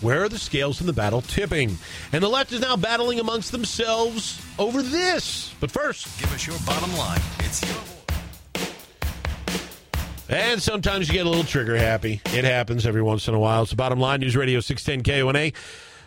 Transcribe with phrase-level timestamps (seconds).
[0.00, 1.76] Where are the scales in the battle tipping?
[2.12, 5.52] And the left is now battling amongst themselves over this.
[5.60, 7.20] But first, Give us your bottom line.
[7.40, 7.76] It's your
[10.30, 12.20] and sometimes you get a little trigger happy.
[12.26, 13.62] It happens every once in a while.
[13.62, 14.20] It's the bottom line.
[14.20, 15.50] News Radio 610 KONA.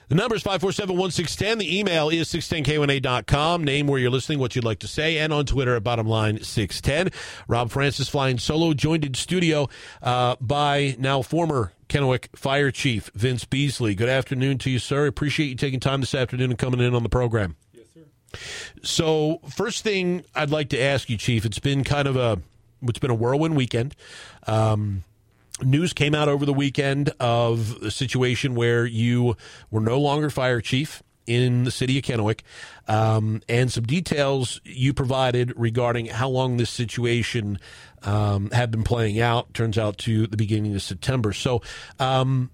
[0.10, 1.60] The number is 547-1610.
[1.60, 3.64] The email is 610KONA.com.
[3.64, 7.14] Name where you're listening, what you'd like to say, and on Twitter at bottomline610.
[7.48, 9.70] Rob Francis flying solo, joined in studio
[10.02, 13.96] uh, by now former Kennewick Fire Chief Vince Beasley.
[13.96, 15.08] Good afternoon to you, sir.
[15.08, 17.56] Appreciate you taking time this afternoon and coming in on the program.
[17.72, 18.02] Yes, sir.
[18.82, 22.42] So, first thing I'd like to ask you, Chief, it's been kind of a
[22.82, 23.96] it's been a whirlwind weekend.
[24.48, 25.04] Um,
[25.62, 29.36] news came out over the weekend of a situation where you
[29.70, 32.42] were no longer fire chief in the city of Kennewick,
[32.88, 37.60] um, and some details you provided regarding how long this situation
[38.04, 39.54] um, had been playing out.
[39.54, 41.32] Turns out to the beginning of September.
[41.32, 41.62] So,
[42.00, 42.50] um,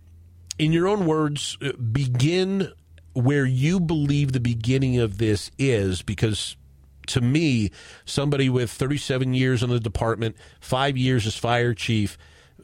[0.60, 2.72] in your own words, uh, begin
[3.14, 6.56] where you believe the beginning of this is, because
[7.08, 7.72] to me,
[8.06, 12.18] somebody with 37 years in the department, five years as fire chief,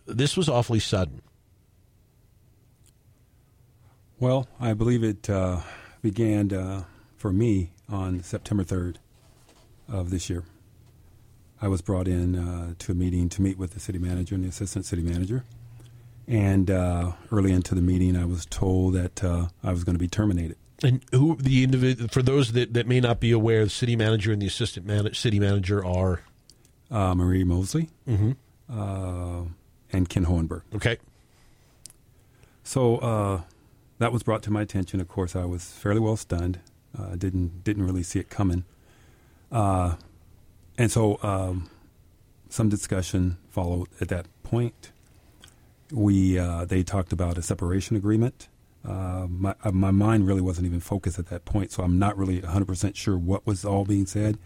[0.06, 1.22] this was awfully sudden.
[4.20, 5.62] Well, I believe it uh,
[6.02, 6.84] began uh,
[7.17, 8.95] for me on September 3rd
[9.89, 10.44] of this year.
[11.62, 14.44] I was brought in uh, to a meeting to meet with the city manager and
[14.44, 15.44] the assistant city manager.
[16.28, 20.00] And uh, early into the meeting, I was told that uh, I was going to
[20.00, 20.58] be terminated.
[20.84, 24.31] And who the individual for those that, that may not be aware, the city manager
[24.31, 26.22] and the assistant man, city manager are
[26.92, 28.35] Uh, Marie Mosley Mhm.
[29.95, 30.61] And Ken Hohenberg.
[30.75, 30.97] okay.
[32.63, 33.41] So uh,
[34.00, 35.00] that was brought to my attention.
[35.00, 36.59] Of course, I was fairly well stunned.
[36.97, 38.63] Uh, didn't didn't really see it coming.
[39.51, 39.95] Uh,
[40.78, 41.69] and so um,
[42.50, 44.91] some discussion followed at that point.
[45.91, 48.47] We uh, they talked about a separation agreement.
[48.83, 52.17] Uh, my uh, my mind really wasn't even focused at that point, so I'm not
[52.17, 54.38] really 100 percent sure what was all being said.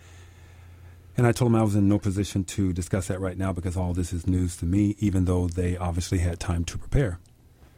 [1.19, 3.75] And I told them I was in no position to discuss that right now because
[3.75, 7.19] all this is news to me, even though they obviously had time to prepare.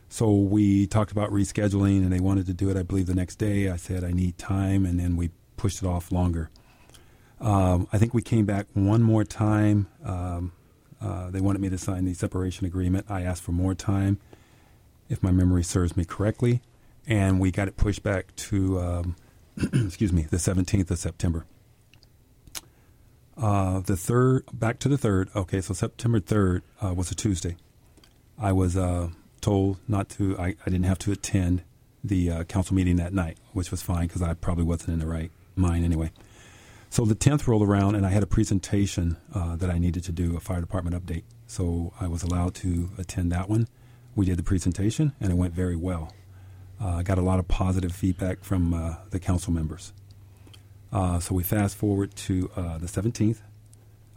[0.09, 3.37] So we talked about rescheduling, and they wanted to do it, I believe, the next
[3.37, 3.67] day.
[3.67, 6.51] I said I need time, and then we pushed it off longer.
[7.39, 9.87] Um, I think we came back one more time.
[10.05, 10.51] Um,
[11.01, 13.07] uh, they wanted me to sign the separation agreement.
[13.09, 14.19] I asked for more time,
[15.09, 16.61] if my memory serves me correctly,
[17.07, 19.15] and we got it pushed back to, um,
[19.57, 21.47] excuse me, the 17th of September.
[23.37, 25.29] Uh, the third, back to the third.
[25.35, 27.55] Okay, so September 3rd uh, was a Tuesday.
[28.37, 29.09] I was uh,
[29.39, 31.63] told not to, I, I didn't have to attend
[32.03, 35.07] the uh, council meeting that night, which was fine because I probably wasn't in the
[35.07, 36.11] right mind anyway.
[36.89, 40.11] So the 10th rolled around and I had a presentation uh, that I needed to
[40.11, 41.23] do, a fire department update.
[41.47, 43.67] So I was allowed to attend that one.
[44.15, 46.13] We did the presentation and it went very well.
[46.81, 49.93] Uh, I got a lot of positive feedback from the council members.
[50.91, 53.39] Uh, so we fast forward to uh, the 17th.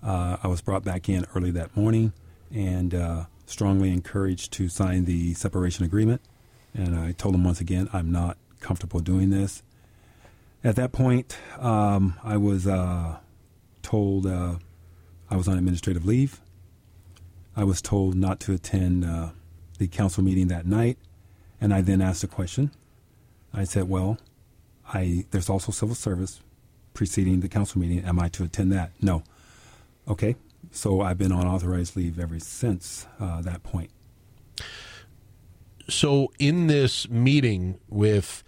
[0.03, 2.13] Uh, I was brought back in early that morning
[2.53, 6.21] and uh, strongly encouraged to sign the separation agreement.
[6.75, 9.63] And I told them once again, I'm not comfortable doing this.
[10.65, 13.19] At that point, um, I was uh,
[13.83, 14.57] told uh,
[15.31, 16.41] I was on administrative leave.
[17.57, 19.05] I was told not to attend
[19.79, 20.99] the council meeting that night.
[21.61, 22.73] And I then asked a question.
[23.53, 24.19] I said, Well,
[24.93, 26.41] I, there's also civil service
[26.95, 28.05] preceding the council meeting.
[28.05, 28.93] Am I to attend that?
[29.03, 29.23] No.
[30.09, 30.37] Okay.
[30.71, 33.91] So I've been on authorized leave ever since uh, that point.
[35.89, 38.43] So in this meeting with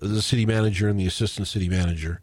[0.00, 2.20] the city manager and the assistant city manager,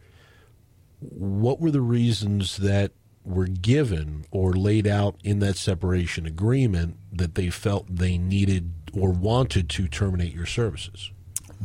[0.99, 2.91] what were the reasons that
[3.23, 9.11] were given or laid out in that separation agreement that they felt they needed or
[9.11, 11.11] wanted to terminate your services?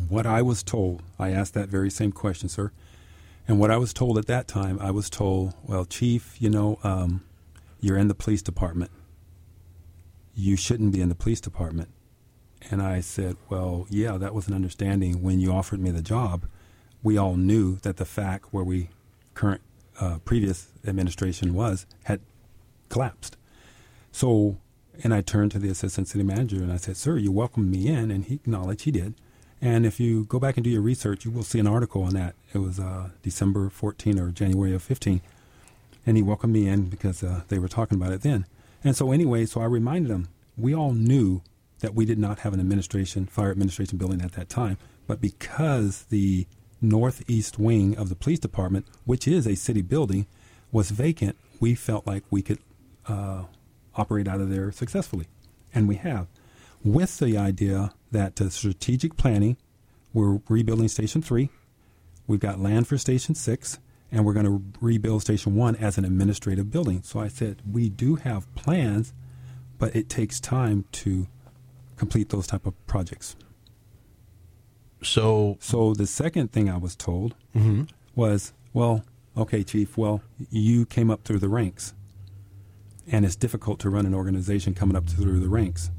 [0.08, 2.72] What I was told, I asked that very same question, sir.
[3.48, 6.78] And what I was told at that time, I was told, well, Chief, you know,
[6.82, 7.22] um,
[7.81, 8.90] you're in the police department.
[10.34, 11.88] You shouldn't be in the police department.
[12.70, 16.46] And I said, well, yeah, that was an understanding when you offered me the job.
[17.02, 18.88] We all knew that the fact where we
[19.34, 19.62] current
[20.00, 22.20] uh, previous administration was had
[22.88, 23.37] collapsed.
[24.10, 24.56] So,
[25.04, 27.87] and I turned to the assistant city manager and I said, sir, you welcomed me
[27.87, 29.14] in, and he acknowledged he did.
[29.66, 32.14] And if you go back and do your research, you will see an article on
[32.14, 32.36] that.
[32.54, 35.20] It was uh, December 14 or January of 15.
[36.06, 38.46] And he welcomed me in because uh, they were talking about it then.
[38.84, 41.42] And so, anyway, so I reminded him we all knew
[41.80, 44.78] that we did not have an administration, fire administration building at that time.
[45.08, 46.46] But because the
[46.80, 50.26] northeast wing of the police department, which is a city building,
[50.70, 52.60] was vacant, we felt like we could
[53.08, 53.46] uh,
[53.96, 55.26] operate out of there successfully.
[55.74, 56.28] And we have.
[56.87, 59.56] With the idea that to strategic planning,
[60.15, 61.50] we're rebuilding Station 3,
[62.29, 63.81] we've got land for Station 6,
[64.12, 67.03] and we're going to rebuild Station 1 as an administrative building.
[67.03, 69.12] So I said, we do have plans,
[69.81, 71.27] but it takes time to
[71.97, 73.35] complete those type of projects.
[75.03, 77.83] So, So the second thing I was told mm-hmm.
[78.15, 79.05] was, well,
[79.37, 81.94] okay, chief, well, you came up through the ranks.
[83.11, 85.91] And it's difficult to run an organization coming up through the ranks.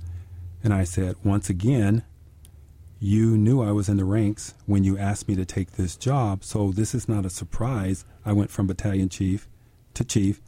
[0.64, 2.04] And I said, once again,
[3.00, 6.44] you knew I was in the ranks when you asked me to take this job,
[6.44, 8.06] so this is not a surprise.
[8.26, 9.48] I went from battalion chief
[9.94, 10.42] to chief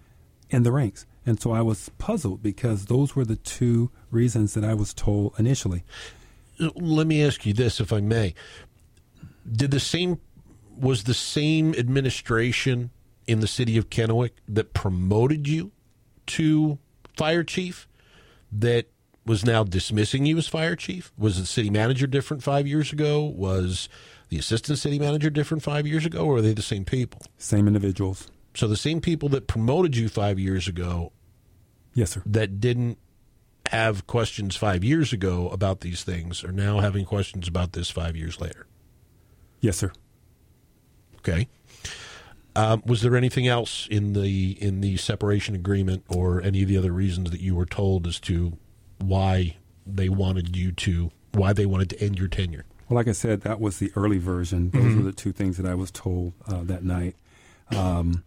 [0.49, 1.05] in the ranks.
[1.25, 5.35] And so I was puzzled because those were the two reasons that I was told
[5.37, 5.83] initially.
[6.57, 8.33] let me ask you this, if I may.
[9.49, 10.19] Did the same
[10.75, 12.89] was the same administration
[13.27, 15.71] in the city of Kennewick that promoted you
[16.25, 16.79] to
[17.17, 17.87] fire chief
[18.51, 18.87] that
[19.29, 21.13] was now dismissing you as fire chief?
[21.15, 23.21] Was the city manager different five years ago?
[23.23, 23.87] Was
[24.29, 27.21] the assistant city manager different five years ago, or are they the same people?
[27.37, 28.27] Same individuals.
[28.55, 31.13] So the same people that promoted you five years ago
[31.93, 32.23] Yes, sir.
[32.25, 32.97] that didn't
[33.67, 38.15] have questions five years ago about these things are now having questions about this five
[38.17, 38.65] years later.
[39.61, 39.91] Yes, sir.
[41.19, 41.47] Okay.
[42.55, 46.77] Um, was there anything else in the in the separation agreement or any of the
[46.77, 48.57] other reasons that you were told as to
[48.99, 52.65] why they wanted you to why they wanted to end your tenure?
[52.87, 54.71] Well, like I said, that was the early version.
[54.71, 57.15] Those were the two things that I was told uh, that night.
[57.75, 58.23] Um,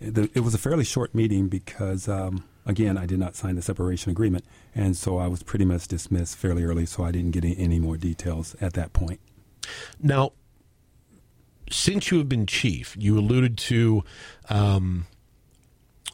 [0.00, 3.62] the, it was a fairly short meeting because, um, again, I did not sign the
[3.62, 6.86] separation agreement, and so I was pretty much dismissed fairly early.
[6.86, 9.20] So I didn't get any, any more details at that point.
[10.02, 10.32] Now,
[11.70, 14.02] since you have been chief, you alluded to
[14.50, 15.06] um,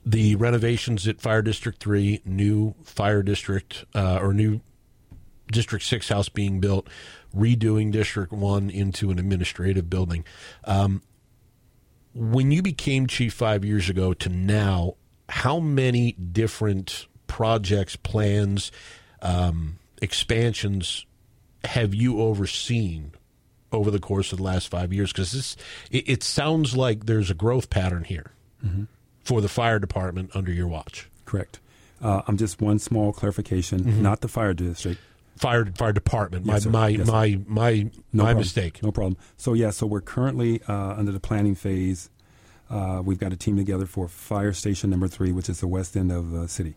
[0.05, 4.61] the renovations at Fire District Three, new Fire District uh, or new
[5.51, 6.89] District Six house being built,
[7.35, 10.25] redoing District One into an administrative building.
[10.65, 11.03] Um,
[12.15, 14.95] when you became chief five years ago to now,
[15.29, 18.73] how many different projects, plans,
[19.23, 21.07] um, expansions
[21.65, 23.13] have you overseen
[23.71, 25.13] over the course of the last five years?
[25.13, 25.57] Because this,
[25.91, 28.33] it, it sounds like there's a growth pattern here
[29.31, 31.09] for the fire department under your watch.
[31.25, 31.61] Correct.
[32.03, 35.01] Uh, I'm just one small clarification, not the fire district.
[35.37, 36.47] Fire fire department.
[36.47, 37.13] Yes, my my, Yes, sir.
[37.13, 37.73] my my
[38.13, 38.39] No my problem.
[38.39, 38.83] mistake.
[38.83, 39.17] No problem.
[39.37, 42.11] So yeah, so we're currently uh, under the planning phase.
[42.69, 45.97] Uh, we've got a team together for fire station number three, which is the west
[45.97, 46.75] end of the city,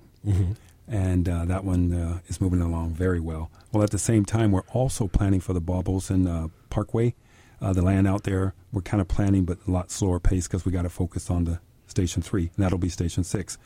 [0.88, 3.50] and uh, that one uh, is moving along very well.
[3.72, 7.16] Well, at the same time, we're also planning for the Bob Olson uh, Parkway,
[7.62, 8.54] uh, the land out there.
[8.72, 11.44] We're kind of planning, but a lot slower pace because we got to focus on
[11.46, 11.60] the
[11.94, 13.60] station three, and that'll be station six.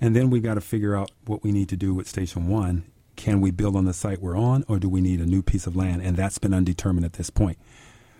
[0.00, 2.84] And then we've got to figure out what we need to do with station one.
[3.16, 5.66] Can we build on the site we're on, or do we need a new piece
[5.66, 6.00] of land?
[6.02, 7.58] And that's been undetermined at this point.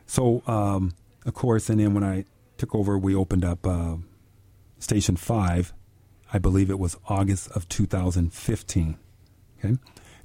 [0.07, 0.93] So, um,
[1.25, 2.25] of course, and then when I
[2.59, 3.97] took over, we opened up uh,
[4.79, 5.73] Station 5.
[6.33, 8.99] I believe it was August of 2015.
[9.59, 9.77] Okay?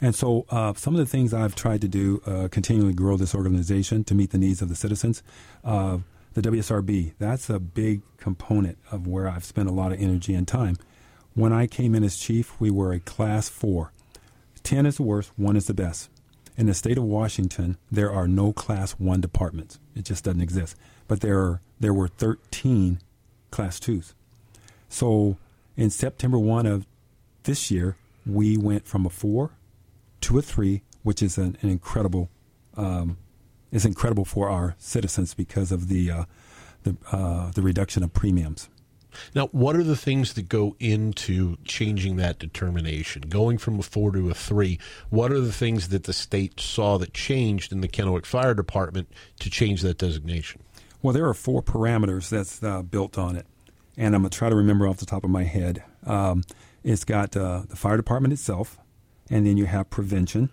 [0.01, 3.34] And so, uh, some of the things I've tried to do, uh, continually grow this
[3.34, 5.24] organization to meet the needs of the citizens.
[5.63, 6.00] Uh,
[6.38, 10.48] the WSRB, that's a big component of where I've spent a lot of energy and
[10.48, 10.77] time.
[11.34, 13.91] When I came in as chief, we were a class four.
[14.62, 16.12] 10 is the worst, 1 is the best.
[16.56, 19.79] In the state of Washington, there are no class 1 departments.
[19.96, 20.75] It just doesn't exist.
[21.08, 23.00] But there are there were 13
[23.50, 24.13] class 2s.
[24.89, 25.38] So,
[25.75, 26.86] in September 1 of
[27.44, 27.96] this year,
[28.27, 29.50] we went from a 4
[30.22, 32.29] to a 3, which is an, an incredible
[32.75, 33.17] um,
[33.71, 36.25] is incredible for our citizens because of the uh,
[36.83, 38.69] the uh, the reduction of premiums.
[39.33, 43.24] Now, what are the things that go into changing that determination?
[43.24, 46.97] Going from a four to a three, what are the things that the state saw
[47.00, 50.62] that changed in the Kennewick Fire Department to change that designation?
[51.01, 53.45] Well, there are four parameters that's uh, built on it,
[53.95, 55.83] and I'm gonna try to remember off the top of my head.
[56.05, 56.43] Um,
[56.83, 58.77] it's got uh, the fire department itself,
[59.29, 60.50] and then you have prevention,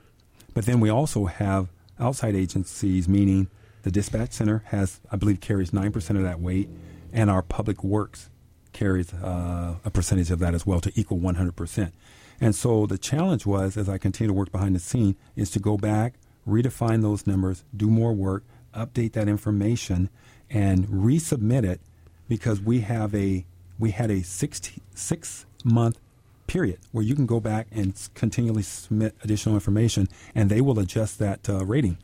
[0.53, 1.69] but then we also have
[1.99, 3.49] outside agencies, meaning
[3.83, 6.69] the dispatch center has, I believe, carries nine percent of that weight,
[7.13, 8.31] and our public works
[8.75, 11.93] carries uh, a percentage of that as well to equal 100%.
[12.41, 15.61] And so the challenge was, as I continue to work behind the scene, is to
[15.61, 16.15] go back,
[16.47, 20.11] redefine those numbers, do more work, update that information,
[20.51, 21.81] and resubmit it
[22.29, 23.47] because we have a
[23.79, 24.61] we had a six,
[24.95, 25.99] six month
[26.47, 31.19] period where you can go back and continually submit additional information and they will adjust
[31.19, 31.99] that uh, rating.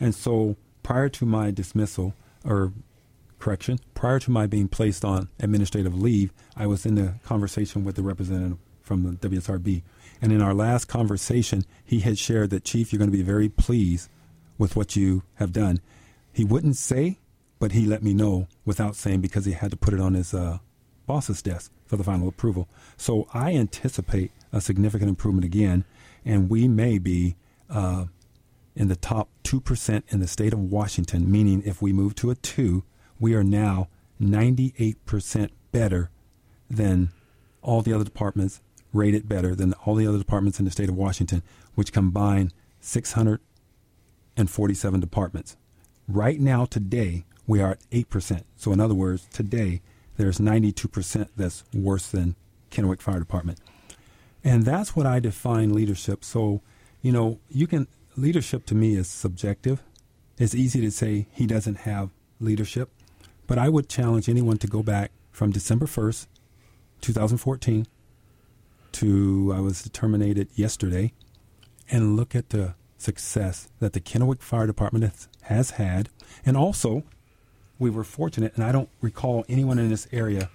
[0.00, 2.72] And so prior to my dismissal or
[3.38, 7.96] correction, prior to my being placed on administrative leave, I was in a conversation with
[7.96, 9.82] the representative from the WSRB.
[10.20, 13.48] And in our last conversation, he had shared that, Chief, you're going to be very
[13.48, 14.08] pleased
[14.58, 15.80] with what you have done.
[16.32, 17.18] He wouldn't say,
[17.58, 20.34] but he let me know without saying because he had to put it on his
[20.34, 20.58] uh,
[21.06, 22.68] boss's desk for the final approval.
[22.96, 25.84] So I anticipate a significant improvement again,
[26.24, 27.34] and we may be
[27.68, 28.04] uh,
[28.74, 32.34] in the top 2% in the state of Washington, meaning if we move to a
[32.34, 32.82] 2,
[33.20, 33.88] we are now
[34.20, 36.10] 98% better
[36.70, 37.10] than
[37.60, 40.96] all the other departments, rated better than all the other departments in the state of
[40.96, 41.42] Washington,
[41.74, 45.58] which combine 647 departments.
[46.08, 48.44] Right now, today, we are at 8%.
[48.56, 49.82] So, in other words, today,
[50.22, 52.36] there's 92% that's worse than
[52.70, 53.58] Kennewick Fire Department.
[54.44, 56.22] And that's what I define leadership.
[56.22, 56.62] So,
[57.00, 59.82] you know, you can, leadership to me is subjective.
[60.38, 62.90] It's easy to say he doesn't have leadership,
[63.48, 66.28] but I would challenge anyone to go back from December 1st,
[67.00, 67.86] 2014
[68.92, 71.14] to I was terminated yesterday
[71.90, 76.10] and look at the success that the Kennewick Fire Department has, has had.
[76.46, 77.02] And also,
[77.82, 80.48] we were fortunate, and I don't recall anyone in this area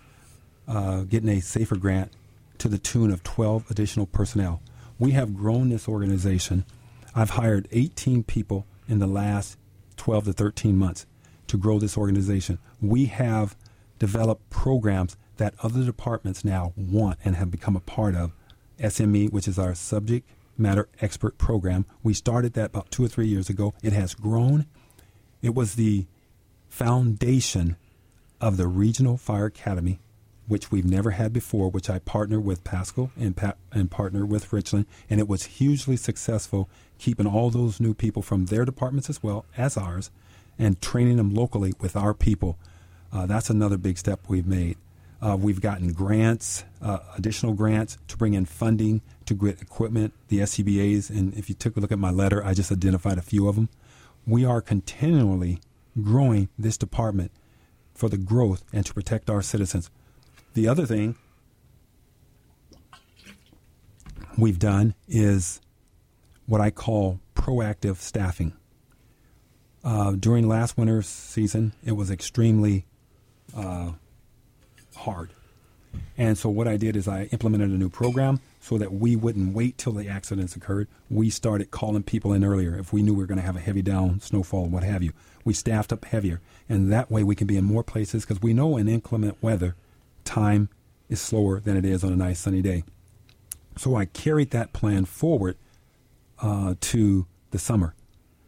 [0.68, 2.12] uh, getting a safer grant
[2.58, 4.62] to the tune of 12 additional personnel.
[4.98, 6.66] We have grown this organization.
[7.14, 9.58] I've hired 18 people in the last
[9.98, 11.06] 12 to 13 months
[11.48, 12.60] to grow this organization.
[12.82, 13.58] We have
[14.00, 18.32] developed programs that other departments now want and have become a part of.
[18.80, 23.28] SME, which is our subject matter expert program, we started that about two or three
[23.28, 23.74] years ago.
[23.84, 24.66] It has grown.
[25.42, 26.06] It was the
[26.70, 27.76] foundation
[28.40, 30.00] of the Regional Fire Academy,
[30.48, 34.54] which we've never had before, which I partner with Pasco and, pa- and partner with
[34.54, 39.22] Richland, and it was hugely successful, keeping all those new people from their departments as
[39.22, 40.10] well as ours,
[40.58, 42.58] and training them locally with our people.
[43.12, 44.78] Uh, that's another big step we've made.
[45.22, 50.40] Uh, we've gotten grants, uh, additional grants to bring in funding to get equipment, the
[50.40, 53.48] SCBAs, and if you took a look at my letter, I just identified a few
[53.48, 53.70] of them.
[54.28, 55.60] We are continually
[56.02, 57.32] growing this department
[57.94, 59.90] for the growth and to protect our citizens.
[60.54, 61.16] The other thing
[64.38, 65.62] we've done is
[66.46, 68.54] what I call proactive staffing.
[69.84, 72.86] Uh, during last winter's season, it was extremely
[73.56, 73.92] uh,
[74.96, 75.32] hard.
[76.18, 79.54] And so what I did is I implemented a new program so that we wouldn't
[79.54, 80.88] wait till the accidents occurred.
[81.10, 83.62] We started calling people in earlier if we knew we were going to have a
[83.62, 85.14] heavy down snowfall, what have you.
[85.46, 88.54] We staffed up heavier, and that way we can be in more places because we
[88.54, 89.76] know in inclement weather,
[90.26, 90.70] time
[91.08, 92.84] is slower than it is on a nice sunny day.
[93.78, 95.56] So I carried that plan forward
[96.42, 97.94] uh, to the summer.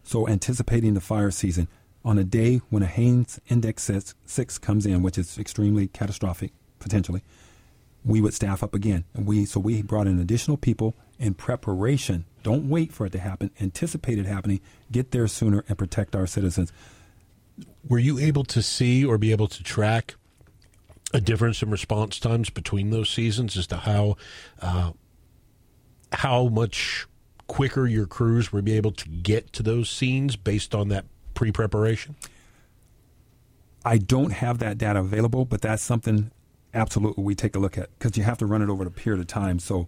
[0.03, 1.67] So anticipating the fire season,
[2.03, 6.51] on a day when a Haines Index 6, 6 comes in, which is extremely catastrophic
[6.79, 7.21] potentially,
[8.05, 9.03] we would staff up again.
[9.13, 12.25] And we so we brought in additional people in preparation.
[12.43, 13.51] Don't wait for it to happen.
[13.59, 14.61] Anticipate it happening.
[14.91, 16.71] Get there sooner and protect our citizens.
[17.87, 20.15] Were you able to see or be able to track
[21.13, 24.15] a difference in response times between those seasons as to how
[24.61, 24.91] uh,
[26.13, 27.07] how much
[27.47, 32.15] quicker your crews were be able to get to those scenes based on that pre-preparation?
[33.83, 36.31] I don't have that data available, but that's something
[36.73, 39.19] absolutely we take a look at because you have to run it over a period
[39.19, 39.59] of time.
[39.59, 39.87] So,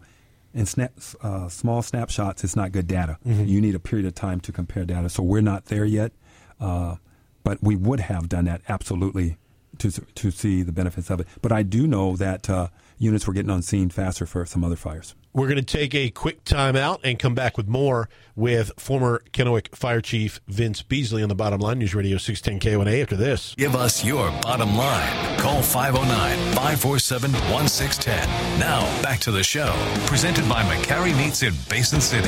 [0.53, 3.17] in snap, uh, small snapshots, it's not good data.
[3.25, 3.45] Mm-hmm.
[3.45, 5.09] You need a period of time to compare data.
[5.09, 6.11] So we're not there yet,
[6.59, 6.97] uh,
[7.43, 9.38] but we would have done that absolutely
[9.79, 11.27] to to see the benefits of it.
[11.41, 14.75] But I do know that uh, units were getting on scene faster for some other
[14.75, 15.15] fires.
[15.33, 19.23] We're going to take a quick time out and come back with more with former
[19.31, 23.55] Kennewick Fire Chief Vince Beasley on the Bottom Line News Radio 610 KONA after this.
[23.55, 25.38] Give us your bottom line.
[25.39, 28.59] Call 509 547 1610.
[28.59, 29.73] Now, back to the show.
[30.05, 32.27] Presented by McCarry Meats in Basin City.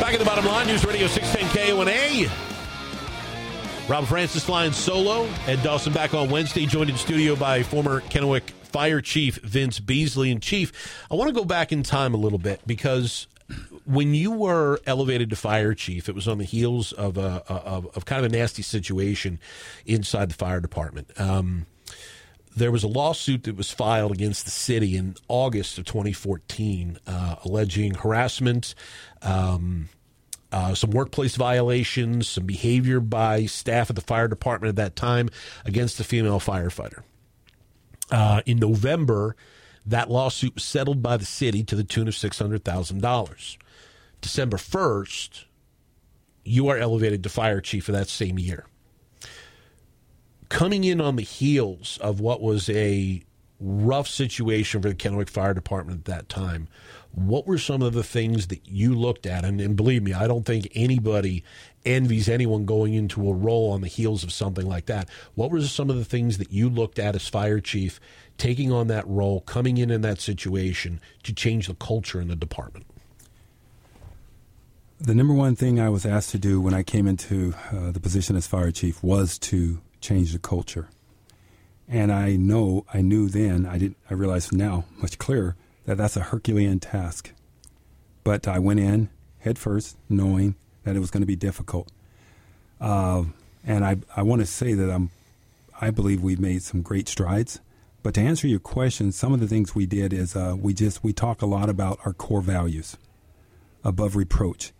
[0.00, 2.30] Back at the Bottom Line News Radio 610 KONA.
[3.88, 5.26] Rob Francis flying solo.
[5.46, 10.30] Ed Dawson back on Wednesday, joined in studio by former Kennewick Fire Chief Vince Beasley.
[10.30, 10.72] And Chief,
[11.10, 13.26] I want to go back in time a little bit because
[13.84, 17.86] when you were elevated to fire chief, it was on the heels of a of,
[17.96, 19.38] of kind of a nasty situation
[19.86, 21.10] inside the fire department.
[21.20, 21.66] Um,
[22.56, 27.36] there was a lawsuit that was filed against the city in August of 2014, uh,
[27.44, 28.74] alleging harassment.
[29.22, 29.88] Um,
[30.52, 35.28] uh, some workplace violations, some behavior by staff at the fire department at that time
[35.64, 37.02] against a female firefighter.
[38.10, 39.36] Uh, in November,
[39.86, 43.56] that lawsuit was settled by the city to the tune of $600,000.
[44.20, 45.44] December 1st,
[46.44, 48.66] you are elevated to fire chief of that same year.
[50.48, 53.22] Coming in on the heels of what was a
[53.60, 56.68] rough situation for the Kennewick Fire Department at that time,
[57.12, 59.44] what were some of the things that you looked at?
[59.44, 61.42] And, and, believe me, I don't think anybody
[61.84, 65.08] envies anyone going into a role on the heels of something like that.
[65.34, 68.00] What were some of the things that you looked at as fire chief,
[68.38, 72.36] taking on that role, coming in in that situation to change the culture in the
[72.36, 72.86] department?
[75.00, 78.00] The number one thing I was asked to do when I came into uh, the
[78.00, 80.88] position as fire chief was to change the culture.
[81.88, 85.56] And I know, I knew then, I didn't, I realize now much clearer
[85.90, 87.32] that that's a Herculean task.
[88.22, 89.08] But I went in
[89.40, 90.54] head first, knowing
[90.84, 91.90] that it was going to be difficult.
[92.80, 93.24] Uh,
[93.64, 95.10] and I, I want to say that I'm,
[95.80, 97.58] I believe we've made some great strides.
[98.04, 101.02] But to answer your question, some of the things we did is uh, we just
[101.02, 102.96] we talk a lot about our core values,
[103.82, 104.70] above reproach.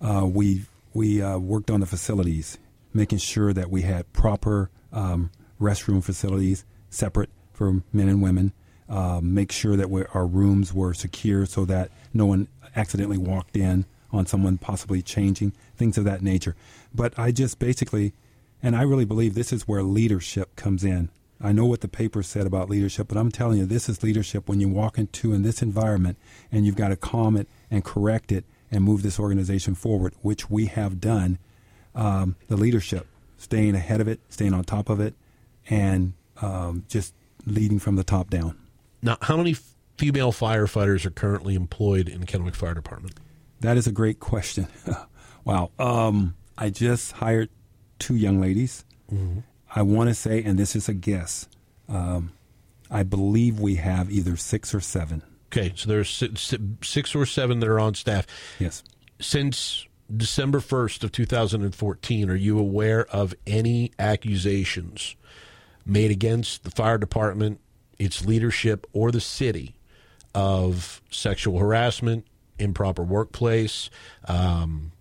[0.00, 2.58] Uh, we we uh, worked on the facilities,
[2.94, 8.52] making sure that we had proper um, restroom facilities separate for men and women.
[8.90, 13.84] Um, make sure that our rooms were secure so that no one accidentally walked in
[14.12, 16.56] on someone possibly changing, things of that nature.
[16.92, 18.12] But I just basically,
[18.60, 21.08] and I really believe this is where leadership comes in.
[21.40, 24.48] I know what the paper said about leadership, but I'm telling you, this is leadership
[24.48, 26.18] when you walk into in this environment
[26.50, 30.50] and you've got to calm it and correct it and move this organization forward, which
[30.50, 31.38] we have done.
[31.94, 33.06] Um, the leadership,
[33.38, 35.14] staying ahead of it, staying on top of it,
[35.68, 37.14] and um, just
[37.46, 38.56] leading from the top down.
[39.02, 39.56] Now, how many
[39.96, 43.14] female firefighters are currently employed in the Kennewick Fire Department?
[43.60, 44.66] That is a great question.
[45.44, 45.70] wow.
[45.78, 47.50] Um, I just hired
[47.98, 48.84] two young ladies.
[49.12, 49.40] Mm-hmm.
[49.74, 51.48] I want to say, and this is a guess,
[51.88, 52.32] um,
[52.90, 55.22] I believe we have either six or seven.
[55.46, 56.08] Okay, so there's
[56.82, 58.26] six or seven that are on staff.
[58.58, 58.82] Yes.
[59.20, 65.16] Since December 1st of 2014, are you aware of any accusations
[65.84, 67.60] made against the fire department,
[68.00, 69.76] its leadership, or the city
[70.34, 72.26] of sexual harassment,
[72.58, 73.90] improper workplace,
[74.26, 74.92] um,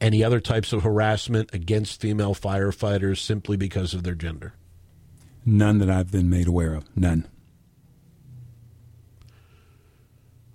[0.00, 4.54] any other types of harassment against female firefighters simply because of their gender?
[5.46, 6.84] None that I've been made aware of.
[6.96, 7.26] None.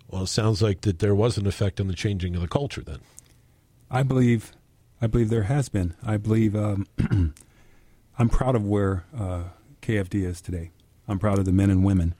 [0.08, 2.82] Well, it sounds like that there was an effect on the changing of the culture
[2.82, 3.00] then.
[3.90, 4.52] I believe,
[5.02, 5.96] I believe there has been.
[6.06, 6.86] I believe um,
[8.20, 9.44] I'm proud of where uh,
[9.82, 10.72] KFD is today.
[11.08, 12.16] I'm proud of the men and women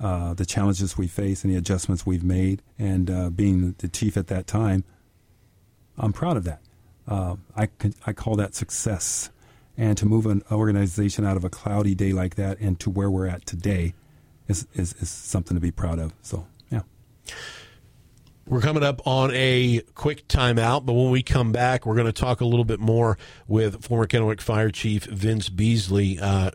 [0.00, 2.62] uh, the challenges we face and the adjustments we've made.
[2.78, 4.84] And uh, being the chief at that time,
[5.96, 6.60] I'm proud of that.
[7.06, 7.68] Uh, I,
[8.06, 9.30] I call that success.
[9.76, 13.10] And to move an organization out of a cloudy day like that and to where
[13.10, 13.94] we're at today
[14.46, 16.12] is, is, is something to be proud of.
[16.22, 16.82] So, yeah.
[18.46, 22.12] We're coming up on a quick timeout, but when we come back, we're going to
[22.12, 23.16] talk a little bit more
[23.48, 26.20] with former Kennewick Fire Chief Vince Beasley.
[26.20, 26.50] Uh,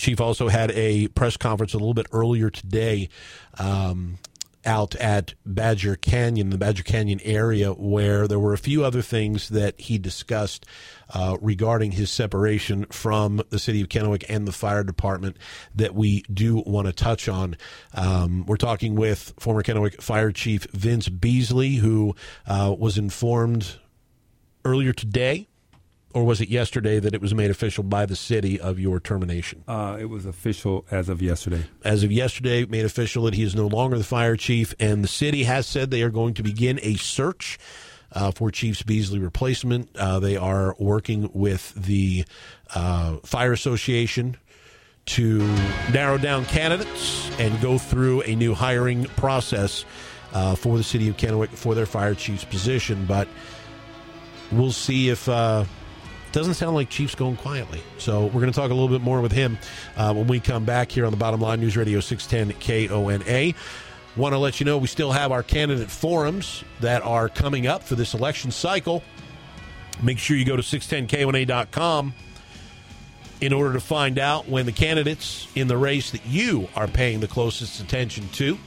[0.00, 3.10] Chief also had a press conference a little bit earlier today
[3.58, 4.18] um,
[4.64, 9.50] out at Badger Canyon, the Badger Canyon area, where there were a few other things
[9.50, 10.66] that he discussed
[11.12, 15.36] uh, regarding his separation from the city of Kennewick and the fire department
[15.74, 17.56] that we do want to touch on.
[17.94, 22.14] Um, we're talking with former Kennewick Fire Chief Vince Beasley, who
[22.46, 23.76] uh, was informed
[24.64, 25.46] earlier today
[26.12, 29.62] or was it yesterday that it was made official by the city of your termination?
[29.68, 31.64] Uh, it was official as of yesterday.
[31.84, 35.08] As of yesterday, made official that he is no longer the fire chief, and the
[35.08, 37.58] city has said they are going to begin a search
[38.12, 39.94] uh, for Chiefs Beasley replacement.
[39.96, 42.24] Uh, they are working with the
[42.74, 44.36] uh, Fire Association
[45.06, 45.38] to
[45.92, 49.84] narrow down candidates and go through a new hiring process
[50.32, 53.06] uh, for the city of Kennewick for their fire chief's position.
[53.06, 53.26] But
[54.52, 55.64] we'll see if uh,
[56.32, 57.82] doesn't sound like Chiefs going quietly.
[57.98, 59.58] So we're going to talk a little bit more with him
[59.96, 63.54] uh, when we come back here on the Bottom Line News Radio 610 KONA.
[64.16, 67.82] Want to let you know we still have our candidate forums that are coming up
[67.82, 69.02] for this election cycle.
[70.02, 72.14] Make sure you go to 610KONA.com
[73.40, 77.20] in order to find out when the candidates in the race that you are paying
[77.20, 78.58] the closest attention to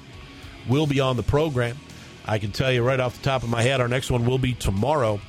[0.67, 1.77] will be on the program.
[2.25, 4.37] I can tell you right off the top of my head, our next one will
[4.37, 5.19] be tomorrow.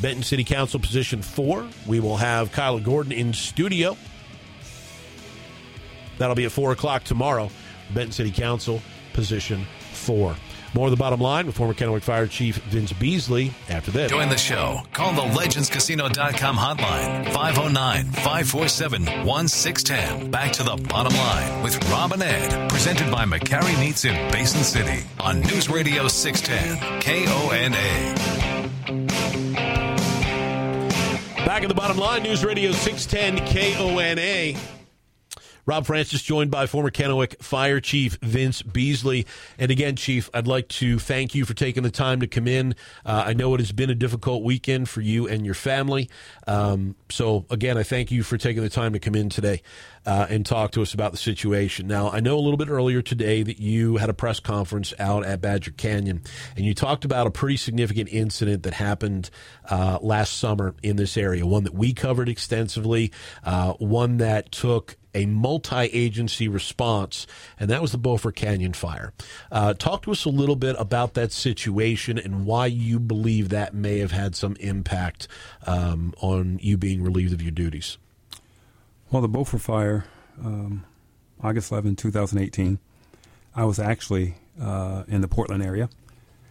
[0.00, 1.66] Benton City Council position four.
[1.86, 3.96] We will have Kyla Gordon in studio.
[6.18, 7.50] That'll be at four o'clock tomorrow.
[7.94, 8.82] Benton City Council
[9.12, 10.36] position four.
[10.74, 14.10] More of the bottom line with former Kennewick Fire Chief Vince Beasley after this.
[14.10, 14.82] Join the show.
[14.92, 20.30] Call the legendscasino.com hotline 509 547 1610.
[20.30, 22.68] Back to the bottom line with Robin Ed.
[22.68, 28.37] Presented by McCary Meats in Basin City on News Radio 610 KONA.
[31.44, 34.58] Back at the bottom line, News Radio 610 KONA.
[35.68, 39.26] Rob Francis joined by former Kennewick Fire Chief Vince Beasley.
[39.58, 42.74] And again, Chief, I'd like to thank you for taking the time to come in.
[43.04, 46.08] Uh, I know it has been a difficult weekend for you and your family.
[46.46, 49.60] Um, so, again, I thank you for taking the time to come in today
[50.08, 51.86] uh, and talk to us about the situation.
[51.86, 55.22] Now, I know a little bit earlier today that you had a press conference out
[55.26, 56.22] at Badger Canyon,
[56.56, 59.28] and you talked about a pretty significant incident that happened
[59.68, 63.12] uh, last summer in this area, one that we covered extensively,
[63.44, 67.26] uh, one that took a multi-agency response,
[67.60, 69.12] and that was the Bofer Canyon fire.
[69.52, 73.74] Uh, talk to us a little bit about that situation and why you believe that
[73.74, 75.28] may have had some impact
[75.66, 77.98] um, on you being relieved of your duties.
[79.10, 80.04] Well, the Bofer fire,
[80.42, 80.84] um,
[81.42, 82.78] August 11, 2018,
[83.54, 85.88] I was actually uh, in the Portland area,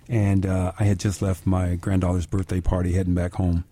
[0.10, 3.66] and uh, I had just left my granddaughter's birthday party heading back home.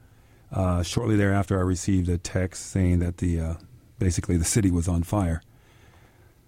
[0.51, 3.53] Uh, shortly thereafter, I received a text saying that the uh,
[3.97, 5.41] basically the city was on fire.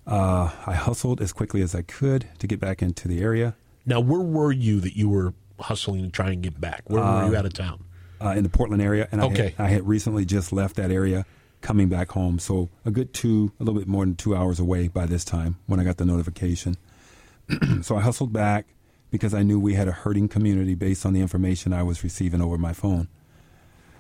[0.06, 3.56] Uh, I hustled as quickly as I could to get back into the area.
[3.86, 6.84] Now, where were you that you were hustling to try and get back?
[6.86, 7.84] Where were you out of town?
[8.22, 9.56] Uh, in the Portland area, and Okay.
[9.60, 11.26] I, had, I had recently just left that area,
[11.62, 12.40] coming back home.
[12.40, 15.58] So a good two, a little bit more than two hours away by this time
[15.66, 16.78] when I got the notification.
[17.82, 18.68] so I hustled back
[19.12, 22.42] because I knew we had a hurting community based on the information I was receiving
[22.42, 23.08] over my phone.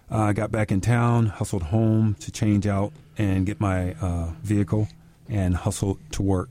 [0.10, 4.32] Uh, I got back in town, hustled home to change out and get my uh,
[4.42, 4.88] vehicle,
[5.28, 6.50] and hustled to work.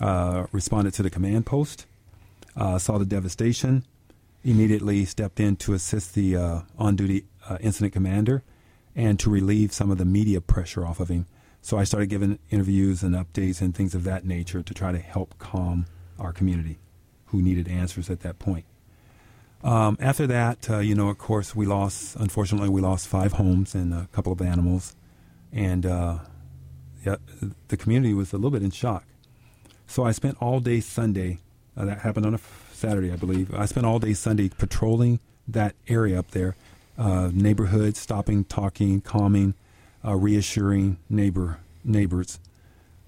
[0.00, 1.84] Uh, responded to the command post,
[2.56, 3.84] uh, saw the devastation,
[4.44, 8.42] immediately stepped in to assist the uh, on duty uh, incident commander
[8.98, 11.24] and to relieve some of the media pressure off of him.
[11.62, 14.98] So I started giving interviews and updates and things of that nature to try to
[14.98, 15.86] help calm
[16.18, 16.78] our community
[17.26, 18.64] who needed answers at that point.
[19.62, 23.72] Um, after that, uh, you know, of course, we lost, unfortunately, we lost five homes
[23.72, 24.96] and a couple of animals.
[25.52, 26.18] And uh,
[27.06, 27.16] yeah,
[27.68, 29.04] the community was a little bit in shock.
[29.86, 31.38] So I spent all day Sunday,
[31.76, 32.40] uh, that happened on a
[32.72, 33.54] Saturday, I believe.
[33.54, 36.56] I spent all day Sunday patrolling that area up there,
[36.98, 39.54] uh, neighborhoods, stopping, talking, calming,
[40.04, 42.38] uh, reassuring neighbor neighbors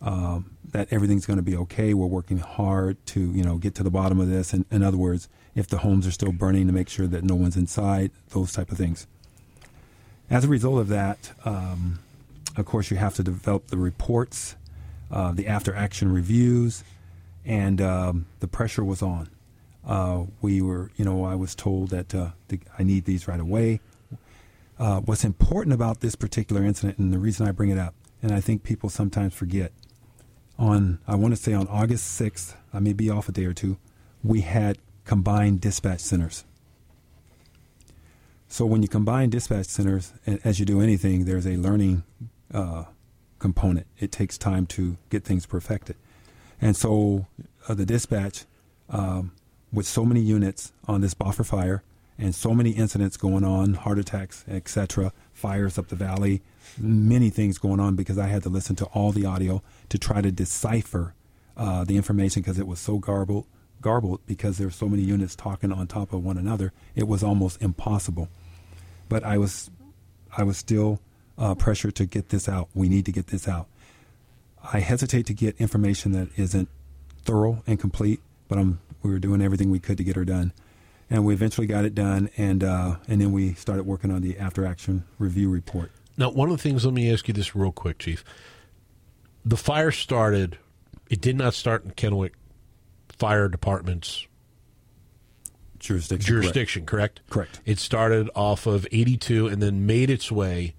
[0.00, 1.94] um, that everything's going to be okay.
[1.94, 4.53] We're working hard to, you know, get to the bottom of this.
[4.53, 7.35] And in other words, if the homes are still burning, to make sure that no
[7.35, 9.07] one's inside, those type of things.
[10.31, 11.98] As a result of that, um,
[12.57, 14.55] of course, you have to develop the reports,
[15.11, 16.85] uh, the after action reviews,
[17.44, 19.29] and um, the pressure was on.
[19.87, 23.40] Uh, we were, you know, I was told that uh, the, I need these right
[23.40, 23.81] away.
[24.79, 28.33] Uh, what's important about this particular incident, and the reason I bring it up, and
[28.33, 29.73] I think people sometimes forget,
[30.59, 33.55] on I want to say on August 6th, I may be off a day or
[33.55, 33.79] two,
[34.23, 36.45] we had combined dispatch centers.
[38.49, 42.03] So when you combine dispatch centers, a- as you do anything, there's a learning
[42.53, 42.85] uh,
[43.38, 43.87] component.
[43.99, 45.97] It takes time to get things perfected,
[46.61, 47.27] and so
[47.69, 48.45] uh, the dispatch,
[48.90, 49.33] um,
[49.72, 51.83] with so many units on this Bofer fire
[52.18, 56.42] and so many incidents going on, heart attacks, etc., fires up the valley,
[56.78, 60.20] many things going on because I had to listen to all the audio to try
[60.20, 61.14] to decipher
[61.56, 63.46] uh, the information because it was so garbled,
[63.80, 66.72] garbled because there were so many units talking on top of one another.
[66.94, 68.28] It was almost impossible.
[69.09, 69.70] But I was,
[70.37, 71.00] I was still
[71.38, 72.68] uh, pressured to get this out.
[72.74, 73.66] We need to get this out.
[74.72, 76.68] I hesitate to get information that isn't
[77.24, 80.52] thorough and complete, but I'm, we were doing everything we could to get her done.
[81.08, 84.38] And we eventually got it done, and uh, and then we started working on the
[84.38, 85.90] after action review report.
[86.16, 88.22] Now, one of the things, let me ask you this real quick, Chief.
[89.44, 90.58] The fire started,
[91.08, 92.34] it did not start in Kennewick
[93.08, 94.28] Fire Department's
[95.80, 96.26] Jurisdiction.
[96.26, 97.22] jurisdiction, correct?
[97.30, 97.60] Correct.
[97.64, 100.74] It started off of 82 and then made its way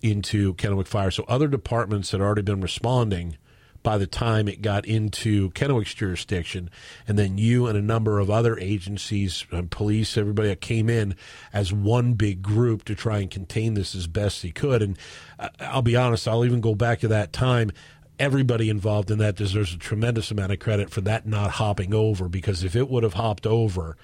[0.00, 1.10] into Kennewick Fire.
[1.10, 3.36] So other departments had already been responding
[3.84, 6.70] by the time it got into Kennewick's jurisdiction.
[7.06, 11.14] And then you and a number of other agencies, uh, police, everybody that came in
[11.52, 14.82] as one big group to try and contain this as best they could.
[14.82, 14.98] And
[15.38, 17.70] uh, I'll be honest, I'll even go back to that time
[18.16, 22.28] everybody involved in that deserves a tremendous amount of credit for that not hopping over
[22.28, 23.96] because if it would have hopped over,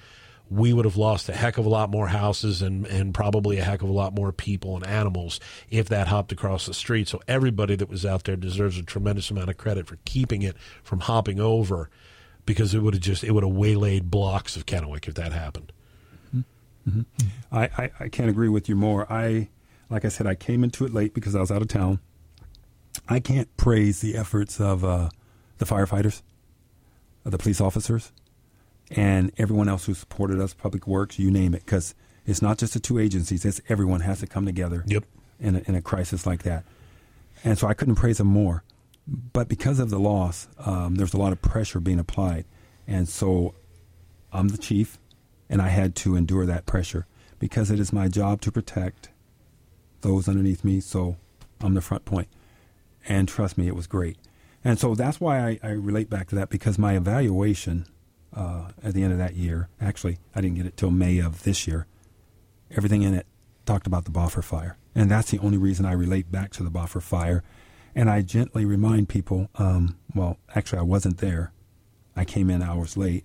[0.51, 3.65] we would have lost a heck of a lot more houses and, and probably a
[3.65, 5.39] heck of a lot more people and animals
[5.71, 7.07] if that hopped across the street.
[7.07, 10.57] So everybody that was out there deserves a tremendous amount of credit for keeping it
[10.83, 11.89] from hopping over.
[12.47, 15.73] because it would have just it would have waylaid blocks of Kennewick if that happened.
[16.37, 17.01] Mm-hmm.
[17.01, 17.29] Mm-hmm.
[17.53, 19.11] I, I, I can't agree with you more.
[19.13, 19.49] I,
[19.89, 22.01] like I said, I came into it late because I was out of town.
[23.09, 25.11] I can't praise the efforts of uh,
[25.59, 26.23] the firefighters,
[27.25, 28.13] of the police officers,
[28.91, 31.95] and everyone else who supported us, Public Works, you name it, because
[32.27, 34.85] it's not just the two agencies; it's everyone has to come together.
[34.87, 35.05] Yep.
[35.39, 36.65] In a, in a crisis like that,
[37.45, 38.63] and so I couldn't praise them more.
[39.07, 42.45] But because of the loss, um, there's a lot of pressure being applied,
[42.87, 43.55] and so
[44.33, 44.99] I'm the chief,
[45.49, 47.07] and I had to endure that pressure
[47.39, 49.09] because it is my job to protect
[50.03, 50.81] those underneath me.
[50.81, 51.17] So
[51.61, 52.29] I'm the front point.
[53.09, 54.19] And trust me, it was great.
[54.63, 57.87] And so that's why I, I relate back to that because my evaluation
[58.35, 61.43] uh, at the end of that year, actually, I didn't get it till May of
[61.43, 61.87] this year,
[62.71, 63.27] everything in it
[63.67, 64.77] talked about the Bofer fire.
[64.95, 67.43] And that's the only reason I relate back to the Bofer fire.
[67.95, 71.53] And I gently remind people, um, well, actually, I wasn't there.
[72.17, 73.25] I came in hours late.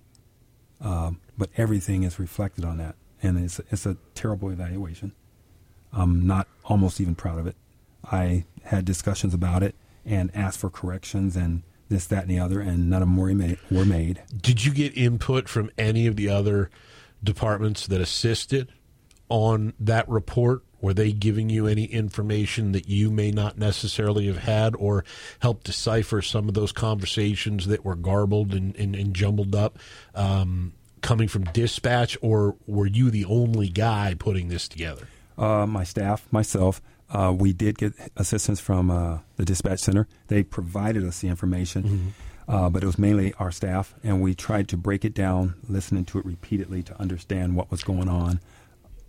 [0.82, 2.96] Um, but everything is reflected on that.
[3.22, 5.13] And it's, it's a terrible evaluation.
[5.91, 7.56] I'm not almost even proud of it.
[8.04, 12.60] I had discussions about it and asked for corrections and this, that, and the other,
[12.60, 13.60] and none of them were made.
[13.69, 14.21] Were made.
[14.36, 16.69] Did you get input from any of the other
[17.24, 18.71] departments that assisted
[19.30, 20.62] on that report?
[20.82, 25.04] Were they giving you any information that you may not necessarily have had or
[25.39, 29.80] helped decipher some of those conversations that were garbled and, and, and jumbled up
[30.13, 35.08] um, coming from dispatch, or were you the only guy putting this together?
[35.38, 40.08] Uh, my staff, myself, uh, we did get assistance from uh, the dispatch center.
[40.28, 42.13] They provided us the information,
[42.48, 42.70] mm-hmm.
[42.70, 46.20] but it was mainly our staff, and we tried to break it down, listening to
[46.20, 48.39] it repeatedly to understand what was going on.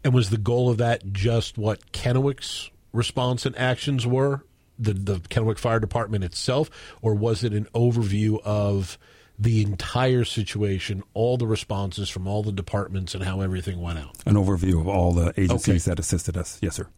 [0.05, 4.45] And was the goal of that just what Kennewick's response and actions were,
[4.79, 6.71] the the Kennewick Fire Department itself,
[7.03, 8.99] or was it an overview of
[9.39, 14.17] the entire situation, all the responses from all the departments, and how everything went out?
[14.27, 15.91] An overview of all the agencies Okay.
[15.95, 16.59] that assisted us.
[16.63, 16.89] Yes, sir.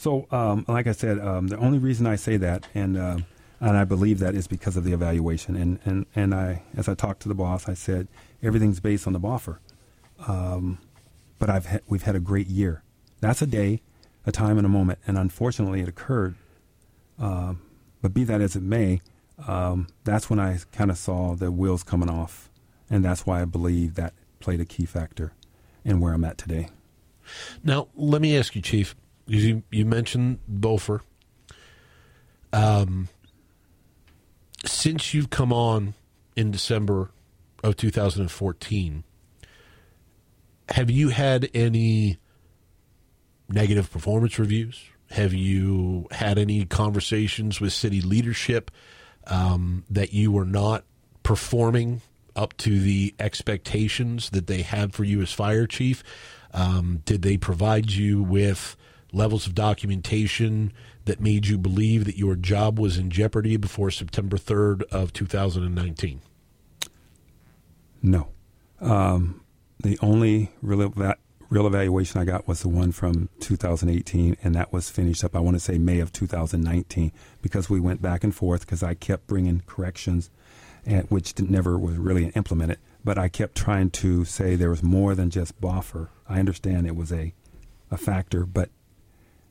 [0.00, 3.18] So, um, like I said, um, the only reason I say that, and uh,
[3.60, 5.56] and I believe that is because of the evaluation.
[5.56, 8.08] And, and, and I, as I talked to the boss, I said
[8.42, 9.58] everything's based on the Bofer.
[10.26, 10.78] Um,
[11.38, 12.82] but I've ha- we've had a great year.
[13.20, 13.82] That's a day,
[14.24, 15.00] a time, and a moment.
[15.06, 16.34] And unfortunately, it occurred.
[17.18, 17.60] Um,
[18.00, 19.02] but be that as it may,
[19.46, 22.48] um, that's when I kind of saw the wheels coming off,
[22.88, 25.34] and that's why I believe that played a key factor
[25.84, 26.70] in where I'm at today.
[27.62, 28.96] Now, let me ask you, Chief,
[29.38, 31.00] you, you mentioned Bofer.
[32.52, 33.08] Um,
[34.64, 35.94] since you've come on
[36.36, 37.10] in December
[37.62, 39.04] of 2014,
[40.70, 42.18] have you had any
[43.48, 44.80] negative performance reviews?
[45.10, 48.70] Have you had any conversations with city leadership
[49.26, 50.84] um, that you were not
[51.22, 52.02] performing
[52.36, 56.02] up to the expectations that they had for you as fire chief?
[56.52, 58.76] Um, did they provide you with
[59.12, 60.72] levels of documentation
[61.04, 66.20] that made you believe that your job was in jeopardy before September 3rd of 2019?
[68.02, 68.28] No.
[68.80, 69.42] Um,
[69.78, 70.92] the only real,
[71.48, 75.40] real evaluation I got was the one from 2018, and that was finished up, I
[75.40, 79.26] want to say, May of 2019, because we went back and forth because I kept
[79.26, 80.30] bringing corrections,
[80.86, 82.78] and, which never was really implemented.
[83.04, 86.08] But I kept trying to say there was more than just Bofer.
[86.28, 87.32] I understand it was a,
[87.90, 88.70] a factor, but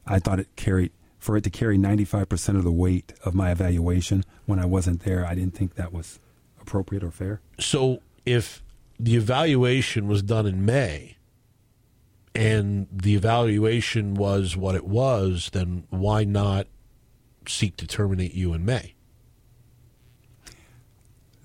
[0.09, 4.25] I thought it carried, for it to carry 95% of the weight of my evaluation
[4.45, 6.19] when I wasn't there, I didn't think that was
[6.59, 7.41] appropriate or fair.
[7.59, 8.63] So if
[8.99, 11.17] the evaluation was done in May
[12.33, 16.67] and the evaluation was what it was, then why not
[17.47, 18.95] seek to terminate you in May?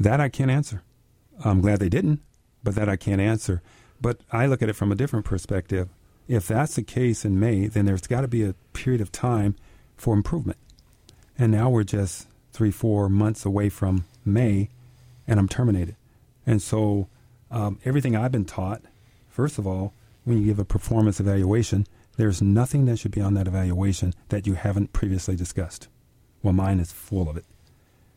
[0.00, 0.82] That I can't answer.
[1.44, 2.20] I'm glad they didn't,
[2.62, 3.62] but that I can't answer.
[4.00, 5.88] But I look at it from a different perspective.
[6.26, 9.56] If that's the case in May, then there's got to be a period of time
[9.96, 10.58] for improvement.
[11.38, 14.70] And now we're just three, four months away from May,
[15.26, 15.96] and I'm terminated.
[16.46, 17.08] And so
[17.50, 18.82] um, everything I've been taught,
[19.28, 19.92] first of all,
[20.24, 24.46] when you give a performance evaluation, there's nothing that should be on that evaluation that
[24.46, 25.88] you haven't previously discussed.
[26.42, 27.44] Well, mine is full of it.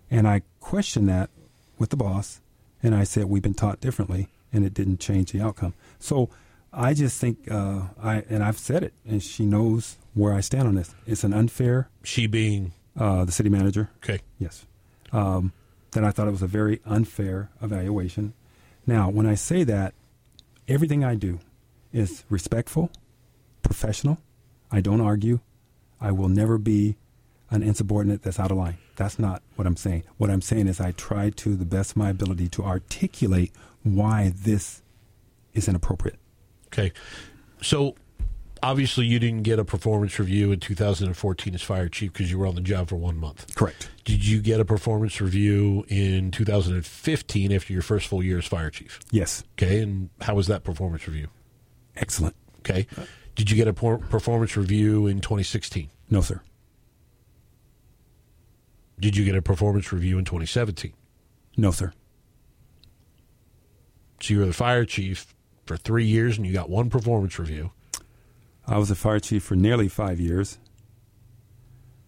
[0.10, 1.30] And I questioned that
[1.78, 2.40] with the boss,
[2.82, 5.74] and I said we've been taught differently, and it didn't change the outcome.
[6.00, 6.30] So
[6.74, 10.68] I just think uh, I and I've said it, and she knows where I stand
[10.68, 10.94] on this.
[11.06, 11.90] It's an unfair.
[12.04, 14.22] She being Uh, the city manager, okay.
[14.40, 14.66] yes.
[15.12, 15.52] Um,
[15.92, 18.34] that I thought it was a very unfair evaluation.
[18.88, 19.94] Now, when I say that,
[20.68, 21.40] everything I do
[21.94, 22.90] is respectful,
[23.62, 24.18] professional.
[24.72, 25.40] I don't argue.
[26.02, 26.96] I will never be
[27.52, 28.78] an insubordinate that's out of line.
[28.96, 30.04] That's not what I'm saying.
[30.18, 33.52] What I'm saying is I try to the best of my ability to articulate
[33.84, 34.82] why this
[35.54, 36.18] is inappropriate.
[36.78, 36.92] Okay.
[37.62, 37.96] So
[38.62, 42.48] obviously you didn't get a performance review in 2014 as fire chief because you were
[42.48, 43.56] on the job for one month.
[43.56, 43.90] Correct.
[44.06, 48.70] Did you get a performance review in 2015 after your first full year as fire
[48.70, 49.00] chief?
[49.12, 49.44] Yes.
[49.54, 49.82] Okay.
[49.82, 51.28] And how was that performance review?
[51.96, 52.36] Excellent.
[52.60, 52.88] Okay.
[53.36, 55.90] Did you get a por- performance review in 2016?
[56.10, 56.42] No, sir.
[59.00, 60.94] Did you get a performance review in 2017?
[61.56, 61.94] No, sir.
[64.22, 65.36] So you were the fire chief
[65.68, 67.72] for three years and you got one performance review.
[68.66, 70.58] I was a fire chief for nearly five years,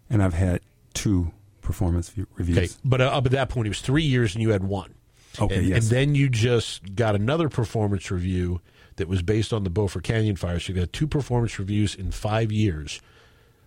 [0.09, 0.61] and I've had
[0.93, 2.57] two performance reviews.
[2.57, 2.67] Okay.
[2.83, 4.95] But uh, up at that point, it was three years and you had one.
[5.39, 5.83] Okay, and, yes.
[5.83, 8.61] and then you just got another performance review
[8.95, 10.59] that was based on the Bofer Canyon fire.
[10.59, 12.99] So you got two performance reviews in five years,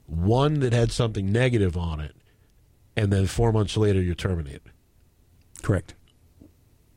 [0.07, 2.15] one that had something negative on it,
[2.97, 4.63] and then four months later you're terminated.
[5.63, 5.95] Correct.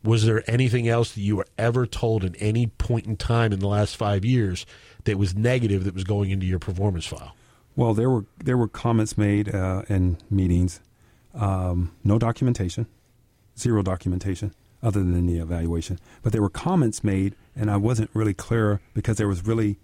[0.05, 3.59] Was there anything else that you were ever told at any point in time in
[3.59, 4.65] the last five years
[5.05, 7.35] that was negative that was going into your performance file?
[7.75, 10.79] Well, there were there were comments made uh, in meetings.
[11.33, 12.87] Um, no documentation,
[13.57, 15.99] zero documentation other than the evaluation.
[16.21, 19.77] But there were comments made, and I wasn't really clear because there was really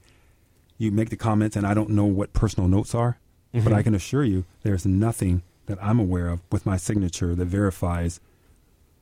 [0.77, 3.17] you make the comments, and I don't know what personal notes are.
[3.53, 7.45] But I can assure you, there's nothing that I'm aware of with my signature that
[7.45, 8.21] verifies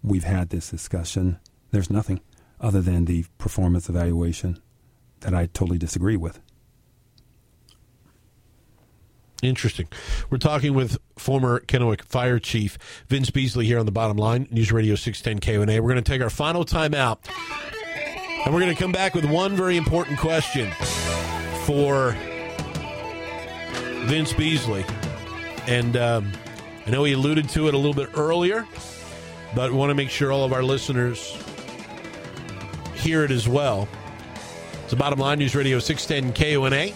[0.03, 1.39] we've had this discussion.
[1.71, 2.21] There's nothing
[2.59, 4.59] other than the performance evaluation
[5.21, 6.39] that I totally disagree with.
[9.41, 9.87] Interesting.
[10.29, 14.71] We're talking with former Kennewick Fire Chief Vince Beasley here on the bottom line, News
[14.71, 15.81] Radio 610 KONA.
[15.81, 17.25] We're going to take our final time out,
[18.43, 20.69] and we're going to come back with one very important question
[21.65, 22.17] for
[24.07, 24.85] Vince Beasley.
[25.67, 26.31] And um,
[26.85, 28.67] I know he alluded to it a little bit earlier,
[29.55, 31.37] but want to make sure all of our listeners
[32.95, 33.87] hear it as well.
[34.83, 36.93] It's the bottom line, News Radio 610 KONA.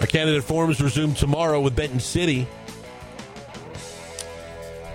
[0.00, 2.46] Our candidate forums resume tomorrow with Benton City.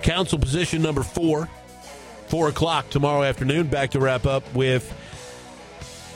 [0.02, 1.48] Council position number four,
[2.28, 3.66] four o'clock tomorrow afternoon.
[3.66, 4.90] Back to wrap up with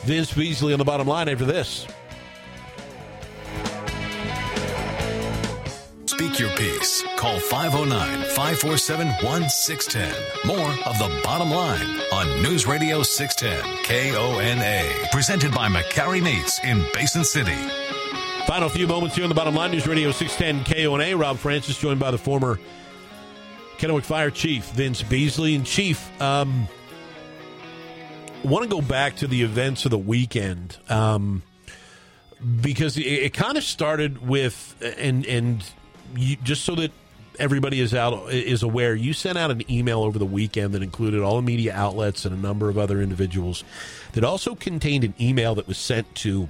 [0.04, 1.86] Vince Beasley on the bottom line after this.
[6.14, 7.02] Speak your piece.
[7.16, 10.46] Call 509 547 1610.
[10.46, 15.08] More of the bottom line on News Radio 610 KONA.
[15.10, 17.56] Presented by McCarry Meats in Basin City.
[18.46, 19.72] Final few moments here on the bottom line.
[19.72, 21.16] News Radio 610 KONA.
[21.16, 22.60] Rob Francis joined by the former
[23.78, 25.56] Kennewick Fire Chief Vince Beasley.
[25.56, 26.68] And Chief, um,
[28.44, 31.42] want to go back to the events of the weekend um,
[32.60, 35.64] because it, it kind of started with and and
[36.16, 36.92] you, just so that
[37.38, 41.20] everybody is out is aware, you sent out an email over the weekend that included
[41.20, 43.64] all the media outlets and a number of other individuals
[44.12, 46.48] that also contained an email that was sent to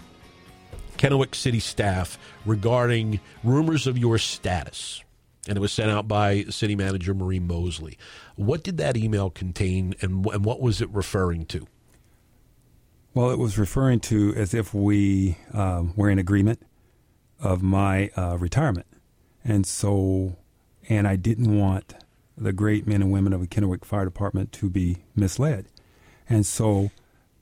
[0.96, 5.02] Kennewick City staff regarding rumors of your status.
[5.46, 7.98] And it was sent out by City Manager Marie Mosley.
[8.36, 11.66] What did that email contain and, and what was it referring to?
[13.12, 16.62] Well, it was referring to as if we um, were in agreement
[17.38, 18.86] of my uh, retirement.
[19.44, 20.36] And so,
[20.88, 21.94] and I didn't want
[22.36, 25.66] the great men and women of the Kennewick Fire Department to be misled.
[26.28, 26.90] And so,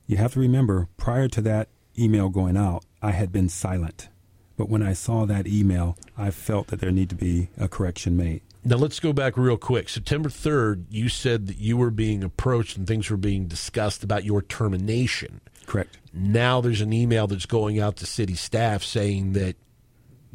[0.07, 4.09] you have to remember, prior to that email going out, I had been silent.
[4.57, 8.17] But when I saw that email, I felt that there needed to be a correction
[8.17, 8.43] made.
[8.65, 9.89] Now let's go back real quick.
[9.89, 14.25] September 3rd, you said that you were being approached and things were being discussed about
[14.25, 15.41] your termination.
[15.67, 15.99] Correct.
[16.13, 19.57] Now there's an email that's going out to city staff saying that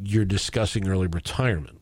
[0.02, 1.80] you're discussing early retirement,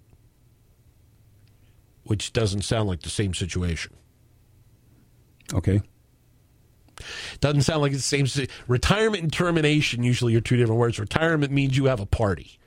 [2.05, 3.94] which doesn't sound like the same situation.
[5.52, 5.81] Okay.
[7.40, 8.46] Doesn't sound like it's the same.
[8.68, 10.98] Retirement and termination usually are two different words.
[10.98, 12.59] Retirement means you have a party,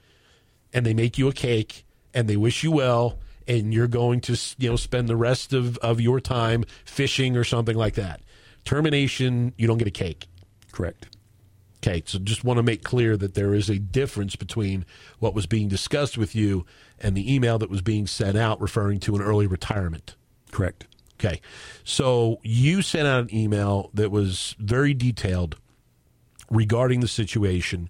[0.72, 4.38] and they make you a cake, and they wish you well, and you're going to
[4.60, 8.22] you know spend the rest of, of your time fishing or something like that.
[8.66, 10.28] Termination, you don't get a cake.
[10.72, 11.08] Correct.
[11.82, 14.86] Okay, so just want to make clear that there is a difference between
[15.20, 16.66] what was being discussed with you
[17.00, 20.16] and the email that was being sent out referring to an early retirement.
[20.52, 20.88] Correct.
[21.14, 21.40] Okay.
[21.86, 25.56] So you sent out an email that was very detailed
[26.50, 27.90] regarding the situation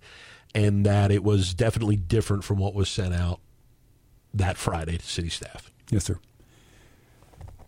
[0.53, 3.39] and that it was definitely different from what was sent out
[4.33, 5.71] that Friday to city staff.
[5.89, 6.19] Yes, sir.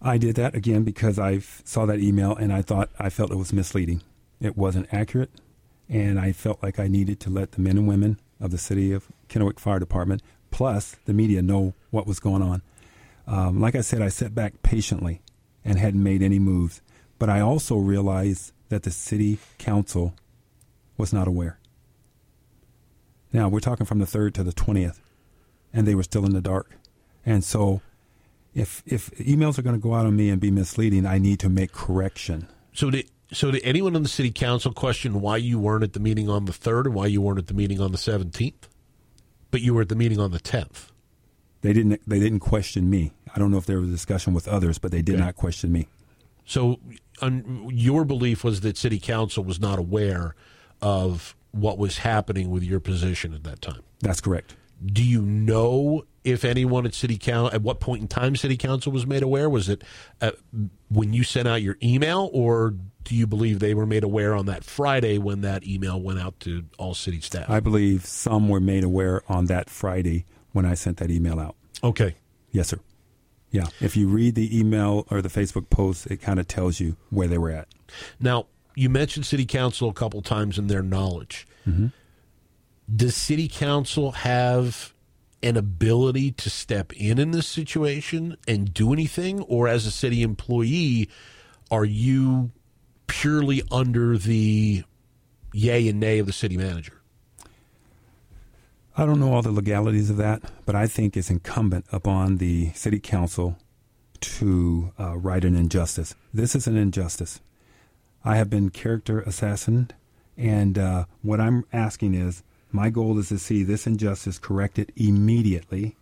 [0.01, 3.37] I did that again because I saw that email and I thought I felt it
[3.37, 4.01] was misleading.
[4.39, 5.29] It wasn't accurate,
[5.91, 8.93] and I felt like I needed to let the men and women of the city
[8.93, 12.61] of Kennewick Fire Department, plus the media, know what was going on.
[13.27, 15.21] Um, like I said, I sat back patiently
[15.65, 16.81] and hadn't made any moves.
[17.19, 20.15] But I also realized that the city council
[20.97, 21.59] was not aware.
[23.33, 24.99] Now, we're talking from the 3rd to the 20th,
[25.73, 26.71] and they were still in the dark.
[27.25, 27.81] And so,
[28.55, 31.39] if, if emails are going to go out on me and be misleading, I need
[31.41, 32.47] to make correction.
[32.73, 35.99] So did so did anyone on the city council question why you weren't at the
[35.99, 38.67] meeting on the third and why you weren't at the meeting on the seventeenth,
[39.51, 40.91] but you were at the meeting on the tenth?
[41.61, 42.01] They didn't.
[42.07, 43.11] They didn't question me.
[43.35, 45.23] I don't know if there was a discussion with others, but they did Okay.
[45.25, 45.87] not question me.
[46.45, 46.79] So
[47.69, 50.35] your belief was that city council was not aware
[50.81, 53.81] of what was happening with your position at that time.
[53.99, 54.55] That's correct.
[54.83, 58.91] Do you know if anyone at city council at what point in time city council
[58.91, 59.49] was made aware?
[59.49, 59.83] Was it
[60.21, 60.31] uh,
[60.89, 64.45] when you sent out your email, or do you believe they were made aware on
[64.45, 67.49] that Friday when that email went out to all city staff?
[67.49, 71.55] I believe some were made aware on that Friday when I sent that email out.
[71.83, 72.15] okay.
[72.51, 72.79] Yes, sir.
[73.51, 73.67] Yeah.
[73.79, 77.29] If you read the email or the Facebook post, it kind of tells you where
[77.29, 77.69] they were at.
[78.19, 81.47] Now, you mentioned city council a couple times in their knowledge.
[82.93, 84.93] Does city council have
[85.43, 90.21] an ability to step in in this situation and do anything, or as a city
[90.21, 91.09] employee,
[91.69, 92.51] are you
[93.07, 94.83] purely under the
[95.53, 97.01] yay and nay of the city manager?
[98.97, 102.71] I don't know all the legalities of that, but I think it's incumbent upon the
[102.73, 103.57] city council
[104.19, 106.13] to uh, right an injustice.
[106.33, 107.39] This is an injustice.
[108.23, 109.95] I have been character assassinated,
[110.37, 115.95] and uh, what I'm asking is my goal is to see this injustice corrected immediately.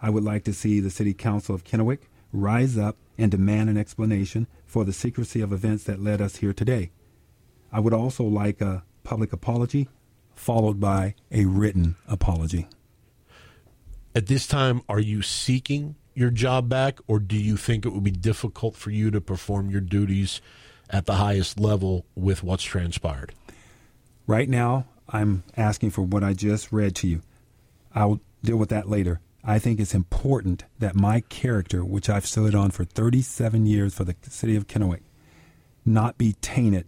[0.00, 2.00] I would like to see the City Council of Kennewick
[2.32, 6.52] rise up and demand an explanation for the secrecy of events that led us here
[6.52, 6.90] today.
[7.72, 9.88] I would also like a public apology
[10.34, 12.68] followed by a written apology.
[14.14, 18.04] At this time, are you seeking your job back, or do you think it would
[18.04, 20.40] be difficult for you to perform your duties
[20.90, 23.34] at the highest level with what's transpired?
[24.26, 27.22] Right now, I'm asking for what I just read to you.
[27.94, 29.20] I'll deal with that later.
[29.44, 34.04] I think it's important that my character, which I've stood on for 37 years for
[34.04, 35.02] the city of Kennewick,
[35.86, 36.86] not be tainted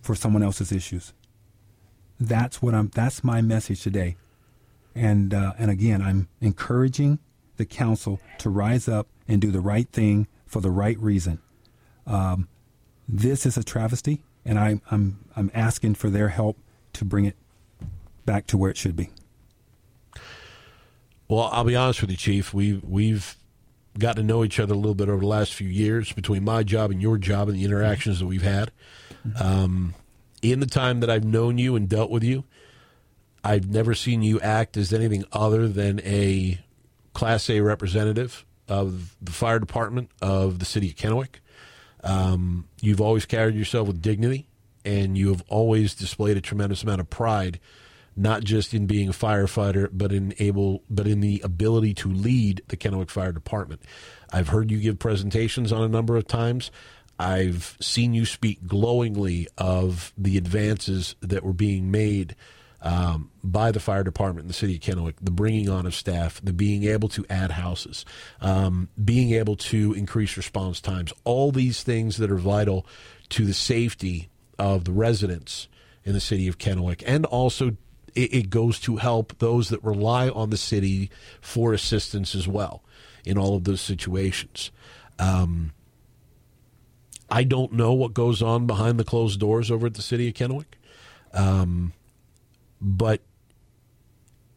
[0.00, 1.12] for someone else's issues.
[2.18, 2.90] That's what I'm.
[2.94, 4.16] That's my message today.
[4.94, 7.18] And uh, and again, I'm encouraging
[7.56, 11.40] the council to rise up and do the right thing for the right reason.
[12.06, 12.48] Um,
[13.08, 16.58] this is a travesty, and I, I'm I'm asking for their help
[16.94, 17.36] to bring it
[18.24, 19.10] back to where it should be.
[21.28, 22.52] Well, I'll be honest with you, Chief.
[22.52, 23.36] We've we've
[23.98, 26.62] got to know each other a little bit over the last few years between my
[26.62, 28.70] job and your job and the interactions that we've had.
[29.40, 29.94] Um,
[30.40, 32.44] in the time that I've known you and dealt with you,
[33.44, 36.60] I've never seen you act as anything other than a
[37.14, 41.40] Class A representative of the fire department of the city of Kennewick.
[42.02, 44.46] Um, you've always carried yourself with dignity,
[44.84, 47.60] and you have always displayed a tremendous amount of pride,
[48.16, 52.62] not just in being a firefighter, but in able, but in the ability to lead
[52.68, 53.82] the Kennewick Fire Department.
[54.32, 56.70] I've heard you give presentations on a number of times.
[57.18, 62.34] I've seen you speak glowingly of the advances that were being made
[62.82, 66.40] um, by the fire department in the city of Kennewick, the bringing on of staff,
[66.42, 68.04] the being able to add houses,
[68.40, 72.86] um, being able to increase response times, all these things that are vital
[73.28, 75.68] to the safety of the residents
[76.04, 77.02] in the city of Kennewick.
[77.06, 77.76] And also,
[78.14, 81.10] it, it goes to help those that rely on the city
[81.40, 82.82] for assistance as well
[83.24, 84.70] in all of those situations.
[85.18, 85.72] Um,
[87.30, 90.34] I don't know what goes on behind the closed doors over at the city of
[90.34, 90.74] Kennewick.
[91.32, 91.92] Um,
[92.80, 93.20] but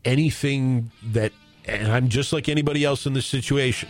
[0.03, 1.32] anything that,
[1.66, 3.89] and I'm just like anybody else in this situation,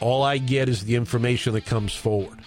[0.00, 2.38] all I get is the information that comes forward.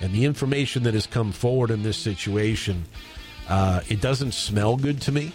[0.00, 2.84] And the information that has come forward in this situation,
[3.48, 5.32] uh, it doesn't smell good to me.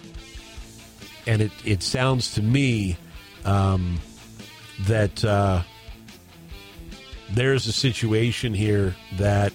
[1.26, 2.96] And it, it sounds to me
[3.44, 3.98] um,
[4.82, 5.62] that uh,
[7.30, 9.52] there's a situation here that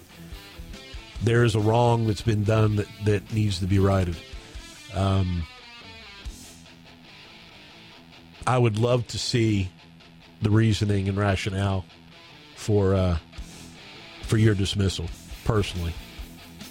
[1.21, 4.17] there is a wrong that's been done that, that needs to be righted.
[4.95, 5.43] Um,
[8.47, 9.69] I would love to see
[10.41, 11.85] the reasoning and rationale
[12.55, 13.17] for uh,
[14.23, 15.07] for your dismissal,
[15.43, 15.93] personally,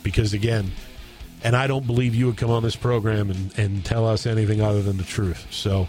[0.03, 0.73] because again,
[1.45, 4.61] and I don't believe you would come on this program and, and tell us anything
[4.61, 5.47] other than the truth.
[5.51, 5.87] So.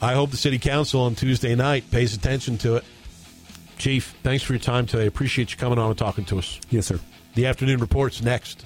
[0.00, 2.84] I hope the city council on Tuesday night pays attention to it.
[3.78, 5.06] Chief, thanks for your time today.
[5.06, 6.60] Appreciate you coming on and talking to us.
[6.70, 7.00] Yes, sir.
[7.34, 8.64] The afternoon report's next.